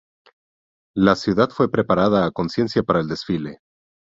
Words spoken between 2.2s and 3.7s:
a conciencia para el desfile.